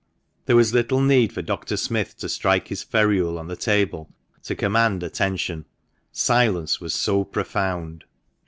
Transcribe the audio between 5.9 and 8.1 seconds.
silence was so profound.